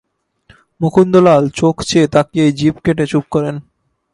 [0.81, 3.55] মুকুন্দলাল চোখ চেয়ে তাকিয়েই জিভ কেটে চুপ করেন।